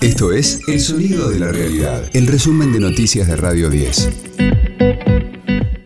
Esto 0.00 0.32
es 0.32 0.62
El 0.66 0.80
Sonido 0.80 1.28
de 1.28 1.38
la 1.38 1.52
Realidad, 1.52 2.08
el 2.14 2.26
resumen 2.26 2.72
de 2.72 2.80
noticias 2.80 3.28
de 3.28 3.36
Radio 3.36 3.68
10. 3.68 4.08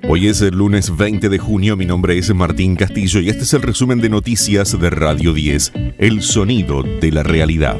Hoy 0.08 0.28
es 0.28 0.40
el 0.40 0.54
lunes 0.54 0.96
20 0.96 1.28
de 1.28 1.38
junio, 1.38 1.76
mi 1.76 1.84
nombre 1.84 2.16
es 2.16 2.32
Martín 2.32 2.76
Castillo 2.76 3.18
y 3.18 3.28
este 3.28 3.42
es 3.42 3.52
el 3.54 3.62
resumen 3.62 4.00
de 4.00 4.10
noticias 4.10 4.78
de 4.78 4.88
Radio 4.90 5.32
10, 5.32 5.72
El 5.98 6.22
Sonido 6.22 6.84
de 6.84 7.10
la 7.10 7.24
Realidad. 7.24 7.76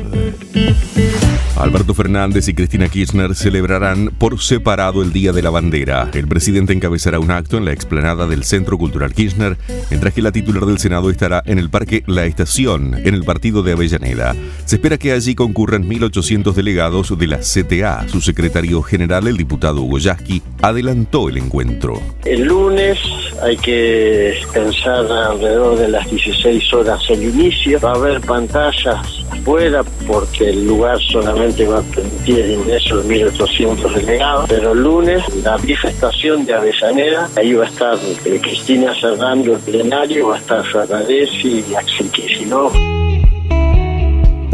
Alberto 1.56 1.94
Fernández 1.94 2.48
y 2.48 2.54
Cristina 2.54 2.88
Kirchner 2.88 3.34
celebrarán 3.36 4.08
por 4.18 4.40
separado 4.40 5.02
el 5.02 5.12
Día 5.12 5.32
de 5.32 5.40
la 5.40 5.50
Bandera. 5.50 6.10
El 6.12 6.26
presidente 6.26 6.72
encabezará 6.72 7.20
un 7.20 7.30
acto 7.30 7.56
en 7.56 7.64
la 7.64 7.72
explanada 7.72 8.26
del 8.26 8.42
Centro 8.42 8.76
Cultural 8.76 9.14
Kirchner, 9.14 9.56
mientras 9.88 10.12
que 10.12 10.22
la 10.22 10.32
titular 10.32 10.66
del 10.66 10.78
Senado 10.78 11.10
estará 11.10 11.42
en 11.46 11.60
el 11.60 11.70
Parque 11.70 12.02
La 12.06 12.24
Estación, 12.24 12.94
en 12.94 13.14
el 13.14 13.22
partido 13.22 13.62
de 13.62 13.72
Avellaneda. 13.72 14.34
Se 14.64 14.76
espera 14.76 14.98
que 14.98 15.12
allí 15.12 15.36
concurran 15.36 15.88
1.800 15.88 16.54
delegados 16.54 17.16
de 17.16 17.26
la 17.28 17.38
CTA. 17.38 18.08
Su 18.08 18.20
secretario 18.20 18.82
general, 18.82 19.28
el 19.28 19.36
diputado 19.36 19.82
Hugo 19.82 19.98
Yasky, 19.98 20.42
adelantó 20.60 21.28
el 21.28 21.36
encuentro. 21.36 22.00
El 22.24 22.46
lunes 22.46 22.98
hay 23.42 23.56
que 23.58 24.34
pensar 24.52 25.06
alrededor 25.06 25.78
de 25.78 25.88
las 25.88 26.10
16 26.10 26.72
horas 26.74 27.00
el 27.10 27.22
inicio. 27.22 27.78
Va 27.80 27.92
a 27.92 27.94
haber 27.94 28.20
pantallas 28.22 29.23
afuera 29.44 29.84
porque 30.06 30.48
el 30.48 30.66
lugar 30.66 30.98
solamente 31.00 31.66
va 31.66 31.78
a 31.78 31.82
permitir 31.82 32.40
el 32.40 32.50
ingreso 32.52 33.02
de 33.02 33.30
1.800 33.30 33.94
delegados, 33.94 34.46
pero 34.48 34.72
el 34.72 34.82
lunes 34.82 35.22
la 35.42 35.58
vieja 35.58 35.88
estación 35.88 36.46
de 36.46 36.54
Avellaneda, 36.54 37.28
ahí 37.36 37.52
va 37.52 37.64
a 37.64 37.68
estar 37.68 37.98
eh, 38.24 38.40
Cristina 38.40 38.94
cerrando 38.98 39.52
el 39.52 39.58
plenario, 39.58 40.28
va 40.28 40.36
a 40.36 40.38
estar 40.38 40.64
Ferraresi 40.64 41.62
y 41.68 41.74
Axel 41.74 42.10
Kicillof. 42.10 42.74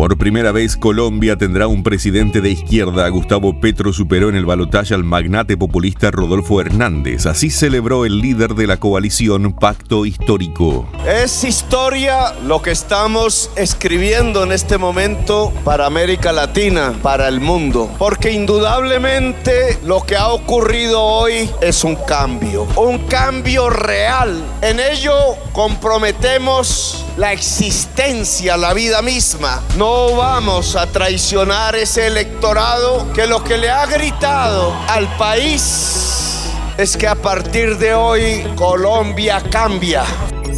Por 0.01 0.17
primera 0.17 0.51
vez, 0.51 0.79
Colombia 0.79 1.37
tendrá 1.37 1.67
un 1.67 1.83
presidente 1.83 2.41
de 2.41 2.49
izquierda. 2.49 3.07
Gustavo 3.11 3.61
Petro 3.61 3.93
superó 3.93 4.31
en 4.31 4.35
el 4.35 4.47
balotaje 4.47 4.95
al 4.95 5.05
magnate 5.05 5.59
populista 5.59 6.11
Rodolfo 6.11 6.59
Hernández. 6.59 7.27
Así 7.27 7.51
celebró 7.51 8.07
el 8.07 8.19
líder 8.19 8.55
de 8.55 8.67
la 8.67 8.79
coalición 8.79 9.53
Pacto 9.53 10.07
Histórico. 10.07 10.89
Es 11.07 11.45
historia 11.45 12.33
lo 12.47 12.63
que 12.63 12.71
estamos 12.71 13.51
escribiendo 13.57 14.43
en 14.43 14.53
este 14.53 14.79
momento 14.79 15.53
para 15.67 15.85
América 15.85 16.33
Latina, 16.33 16.95
para 17.03 17.29
el 17.29 17.43
mundo. 17.43 17.91
Porque 17.99 18.33
indudablemente 18.33 19.79
lo 19.85 20.01
que 20.01 20.17
ha 20.17 20.29
ocurrido 20.29 21.03
hoy 21.03 21.51
es 21.61 21.85
un 21.85 21.97
cambio. 21.97 22.67
Un 22.75 23.01
cambio 23.01 23.69
real. 23.69 24.43
En 24.63 24.81
ello 24.81 25.13
comprometemos 25.53 27.05
la 27.19 27.35
existencia, 27.35 28.57
la 28.57 28.73
vida 28.73 29.03
misma. 29.03 29.61
No 29.77 29.90
vamos 30.17 30.77
a 30.77 30.87
traicionar 30.87 31.75
ese 31.75 32.07
electorado 32.07 33.13
que 33.13 33.27
lo 33.27 33.43
que 33.43 33.59
le 33.59 33.71
ha 33.71 33.87
gritado 33.87 34.75
al 34.89 35.17
país 35.17 36.49
es 36.79 36.97
que 36.97 37.07
a 37.07 37.15
partir 37.15 37.77
de 37.79 37.95
hoy 37.95 38.45
Colombia 38.57 39.43
cambia. 39.51 40.05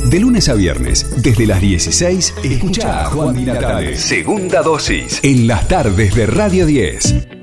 De 0.04 0.20
lunes 0.20 0.48
a 0.48 0.54
viernes, 0.54 1.22
desde 1.22 1.46
las 1.46 1.60
16, 1.60 2.34
escucha 2.42 3.02
a 3.02 3.04
Juan 3.06 3.34
Di 3.34 3.44
Natale. 3.44 3.96
Segunda 3.96 4.62
dosis. 4.62 5.20
En 5.22 5.46
las 5.46 5.66
tardes 5.68 6.14
de 6.14 6.26
Radio 6.26 6.66
10. 6.66 7.41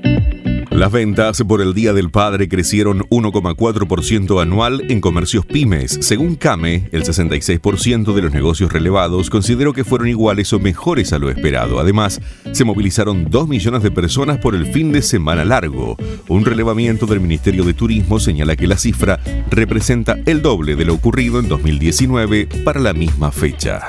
Las 0.80 0.92
ventas 0.92 1.44
por 1.46 1.60
el 1.60 1.74
Día 1.74 1.92
del 1.92 2.08
Padre 2.08 2.48
crecieron 2.48 3.00
1,4% 3.10 4.40
anual 4.40 4.82
en 4.88 5.02
comercios 5.02 5.44
pymes. 5.44 5.98
Según 6.00 6.36
CAME, 6.36 6.88
el 6.90 7.04
66% 7.04 8.14
de 8.14 8.22
los 8.22 8.32
negocios 8.32 8.72
relevados 8.72 9.28
consideró 9.28 9.74
que 9.74 9.84
fueron 9.84 10.08
iguales 10.08 10.54
o 10.54 10.58
mejores 10.58 11.12
a 11.12 11.18
lo 11.18 11.28
esperado. 11.28 11.80
Además, 11.80 12.22
se 12.52 12.64
movilizaron 12.64 13.28
2 13.28 13.46
millones 13.46 13.82
de 13.82 13.90
personas 13.90 14.38
por 14.38 14.54
el 14.54 14.72
fin 14.72 14.90
de 14.90 15.02
semana 15.02 15.44
largo. 15.44 15.98
Un 16.28 16.46
relevamiento 16.46 17.04
del 17.04 17.20
Ministerio 17.20 17.64
de 17.64 17.74
Turismo 17.74 18.18
señala 18.18 18.56
que 18.56 18.66
la 18.66 18.78
cifra 18.78 19.20
representa 19.50 20.16
el 20.24 20.40
doble 20.40 20.76
de 20.76 20.86
lo 20.86 20.94
ocurrido 20.94 21.40
en 21.40 21.48
2019 21.50 22.48
para 22.64 22.80
la 22.80 22.94
misma 22.94 23.30
fecha. 23.30 23.82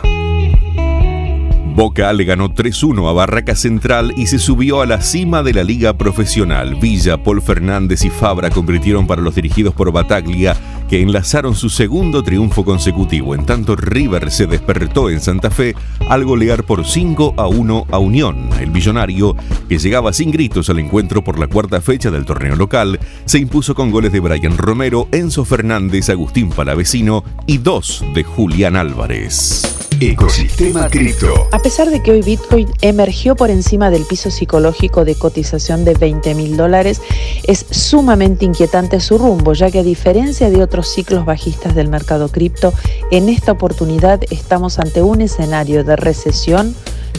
Boca 1.74 2.12
le 2.12 2.26
ganó 2.26 2.50
3-1 2.50 3.09
a 3.09 3.14
Barraca 3.14 3.56
Central 3.56 4.14
y 4.18 4.28
se 4.28 4.40
subió 4.40 4.82
a 4.82 4.86
la 4.86 5.02
cima 5.02 5.42
de 5.42 5.54
la 5.54 5.64
liga 5.64 5.98
profesional. 5.98 6.76
Villa, 6.76 7.24
Paul 7.24 7.42
Fernández 7.42 8.04
y 8.04 8.09
Fabra 8.09 8.50
convirtieron 8.50 9.08
para 9.08 9.22
los 9.22 9.36
dirigidos 9.36 9.74
por 9.74 9.90
Bataglia, 9.94 10.56
que 10.90 11.02
enlazaron 11.02 11.56
su 11.56 11.70
segundo 11.70 12.24
triunfo 12.24 12.66
consecutivo. 12.66 13.36
En 13.36 13.46
tanto, 13.46 13.78
River 13.78 14.31
se 14.31 14.48
despertó 14.48 15.10
en 15.10 15.22
Santa 15.22 15.50
Fe 15.50 15.74
al 16.10 16.26
golear 16.26 16.66
por 16.66 16.86
5 16.86 17.36
a 17.38 17.48
1 17.48 17.88
a 17.90 17.98
Unión. 18.00 18.50
El 18.60 18.72
billonario, 18.72 19.38
que 19.70 19.80
llegaba 19.80 20.12
sin 20.12 20.30
gritos 20.30 20.70
al 20.70 20.80
encuentro 20.80 21.24
por 21.24 21.40
la 21.40 21.48
cuarta 21.48 21.80
fecha 21.80 22.12
del 22.12 22.26
torneo 22.26 22.58
local, 22.58 23.00
se 23.24 23.40
impuso 23.40 23.76
con 23.76 23.92
goles 23.92 24.12
de 24.12 24.20
Brian 24.20 24.58
Romero, 24.58 25.08
Enzo 25.14 25.46
Fernández, 25.46 26.10
Agustín 26.10 26.50
Palavecino 26.50 27.24
y 27.48 27.60
dos 27.60 28.04
de 28.14 28.26
Julián 28.26 28.76
Álvarez. 28.76 29.81
Ecosistema 30.01 30.89
Cripto. 30.89 31.47
A 31.51 31.59
pesar 31.59 31.91
de 31.91 32.01
que 32.01 32.09
hoy 32.09 32.23
Bitcoin 32.23 32.67
emergió 32.81 33.35
por 33.35 33.51
encima 33.51 33.91
del 33.91 34.03
piso 34.06 34.31
psicológico 34.31 35.06
de 35.06 35.13
cotización 35.13 35.85
de 35.85 35.94
20 35.94 36.34
mil 36.34 36.57
dólares, 36.57 37.03
es 37.44 37.67
sumamente 37.69 38.44
inquietante 38.44 39.00
su 39.00 39.19
rumbo, 39.19 39.53
ya 39.53 39.69
que 39.69 39.78
a 39.78 39.84
diferencia 39.84 40.50
de 40.50 40.63
otros 40.63 40.88
ciclos 40.88 41.23
bajistas 41.23 41.75
del 41.75 41.88
mercado 41.88 42.29
cripto, 42.29 42.73
en 43.12 43.29
esta 43.29 43.51
oportunidad 43.51 44.22
estamos 44.31 44.79
ante 44.79 45.03
un 45.03 45.22
escenario 45.22 45.84
de 45.84 45.95
recesión 45.95 46.73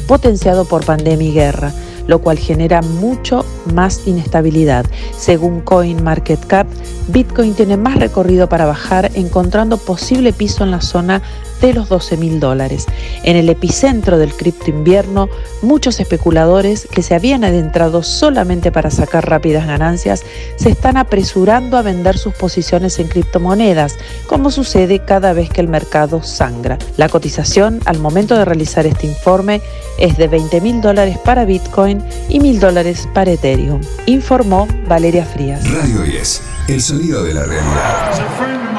potenciado 0.08 0.64
por 0.64 0.84
pandemia 0.84 1.28
y 1.28 1.32
guerra 1.32 1.72
lo 2.06 2.20
cual 2.20 2.38
genera 2.38 2.82
mucho 2.82 3.44
más 3.72 4.02
inestabilidad. 4.06 4.86
Según 5.16 5.60
CoinMarketCap, 5.60 6.66
Bitcoin 7.08 7.54
tiene 7.54 7.76
más 7.76 7.96
recorrido 7.96 8.48
para 8.48 8.66
bajar, 8.66 9.10
encontrando 9.14 9.76
posible 9.78 10.32
piso 10.32 10.64
en 10.64 10.70
la 10.70 10.80
zona 10.80 11.22
de 11.62 11.72
los 11.72 11.88
12 11.88 12.18
mil 12.18 12.40
dólares. 12.40 12.86
En 13.22 13.36
el 13.36 13.48
epicentro 13.48 14.18
del 14.18 14.34
cripto 14.34 14.70
invierno, 14.70 15.28
muchos 15.62 16.00
especuladores 16.00 16.86
que 16.90 17.02
se 17.02 17.14
habían 17.14 17.44
adentrado 17.44 18.02
solamente 18.02 18.70
para 18.70 18.90
sacar 18.90 19.30
rápidas 19.30 19.66
ganancias 19.66 20.22
se 20.56 20.68
están 20.68 20.98
apresurando 20.98 21.78
a 21.78 21.82
vender 21.82 22.18
sus 22.18 22.34
posiciones 22.34 22.98
en 22.98 23.08
criptomonedas, 23.08 23.96
como 24.26 24.50
sucede 24.50 25.04
cada 25.04 25.32
vez 25.32 25.48
que 25.48 25.60
el 25.60 25.68
mercado 25.68 26.22
sangra. 26.22 26.78
La 26.96 27.08
cotización 27.08 27.80
al 27.84 28.00
momento 28.00 28.36
de 28.36 28.44
realizar 28.44 28.84
este 28.84 29.06
informe 29.06 29.62
es 29.98 30.16
de 30.16 30.26
20 30.26 30.60
mil 30.60 30.80
dólares 30.80 31.16
para 31.24 31.44
Bitcoin 31.44 32.02
y 32.28 32.40
mil 32.40 32.58
dólares 32.58 33.08
para 33.14 33.30
Ethereum, 33.30 33.80
informó 34.06 34.66
Valeria 34.88 35.24
Frías. 35.24 35.62
Radio 35.70 36.02
10, 36.02 36.42
el 36.68 36.82
sonido 36.82 37.22
de 37.22 37.34
la 37.34 37.44
realidad. 37.44 38.71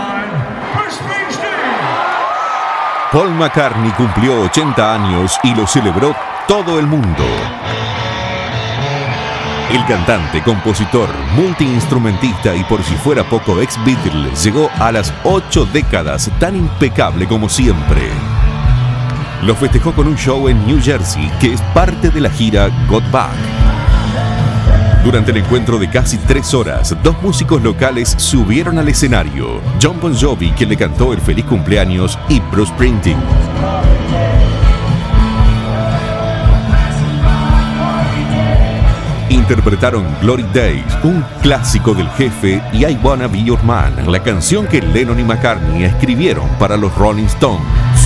Paul 3.13 3.29
McCartney 3.35 3.91
cumplió 3.91 4.41
80 4.41 4.96
años 4.96 5.38
y 5.44 5.53
lo 5.53 5.68
celebró 5.68 6.16
todo 6.47 6.79
el 6.79 6.88
mundo. 6.88 7.24
El 9.69 9.85
cantante, 9.85 10.41
compositor, 10.41 11.07
multiinstrumentista 11.35 12.56
y 12.56 12.63
por 12.63 12.81
si 12.81 12.96
fuera 12.96 13.24
poco 13.24 13.62
ex 13.62 13.78
Beatle 13.85 14.31
llegó 14.44 14.68
a 14.79 14.91
las 14.91 15.13
ocho 15.24 15.68
décadas 15.68 16.31
tan 16.40 16.56
impecable 16.56 17.28
como 17.28 17.50
siempre. 17.50 18.01
Lo 19.44 19.53
festejó 19.53 19.94
con 19.94 20.07
un 20.07 20.16
show 20.16 20.50
en 20.50 20.66
New 20.66 20.81
Jersey 20.81 21.31
que 21.40 21.53
es 21.53 21.62
parte 21.75 22.09
de 22.09 22.19
la 22.19 22.31
gira 22.31 22.69
Got 22.90 23.12
Back. 23.12 23.62
Durante 25.03 25.31
el 25.31 25.37
encuentro 25.37 25.77
de 25.79 25.89
casi 25.89 26.17
tres 26.17 26.53
horas, 26.53 26.95
dos 27.03 27.21
músicos 27.21 27.61
locales 27.61 28.15
subieron 28.17 28.79
al 28.79 28.87
escenario. 28.87 29.59
John 29.81 29.99
Bon 29.99 30.15
Jovi, 30.17 30.51
quien 30.51 30.69
le 30.69 30.77
cantó 30.77 31.11
el 31.11 31.19
feliz 31.19 31.43
cumpleaños, 31.43 32.17
y 32.29 32.39
Bruce 32.39 32.71
Springsteen. 32.71 33.17
Interpretaron 39.29 40.05
Glory 40.21 40.45
Days, 40.53 40.85
un 41.03 41.21
clásico 41.41 41.94
del 41.94 42.07
jefe, 42.11 42.61
y 42.71 42.85
I 42.85 42.97
Wanna 43.03 43.27
Be 43.27 43.44
Your 43.44 43.61
Man, 43.63 44.09
la 44.09 44.23
canción 44.23 44.67
que 44.67 44.81
Lennon 44.81 45.19
y 45.19 45.23
McCartney 45.23 45.83
escribieron 45.83 46.47
para 46.57 46.77
los 46.77 46.95
Rolling 46.95 47.25
Stones. 47.25 48.02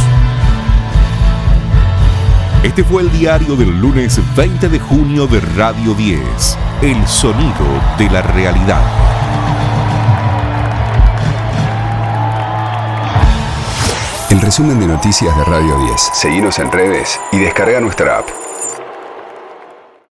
Este 2.63 2.83
fue 2.83 3.04
el 3.04 3.12
diario 3.12 3.56
del 3.56 3.80
lunes 3.80 4.19
20 4.36 4.69
de 4.69 4.80
junio 4.80 5.27
de 5.27 5.39
Radio 5.39 5.94
10 5.94 6.57
el 6.81 7.07
sonido 7.07 7.65
de 7.98 8.07
la 8.09 8.21
realidad. 8.21 8.81
El 14.30 14.39
resumen 14.42 14.80
de 14.80 14.88
noticias 14.88 15.36
de 15.36 15.44
Radio 15.45 15.75
10. 15.80 16.01
Seguimos 16.13 16.59
en 16.59 16.71
redes 16.71 17.19
y 17.31 17.39
descarga 17.39 17.80
nuestra 17.80 18.19
app. 18.19 18.46